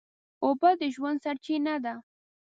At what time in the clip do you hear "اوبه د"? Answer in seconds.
0.43-0.81